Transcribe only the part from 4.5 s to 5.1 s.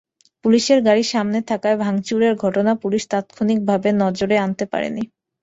পারেনি।